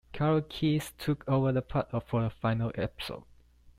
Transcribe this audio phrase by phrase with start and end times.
[0.13, 3.21] Karol Keyes took over the part for the final episode.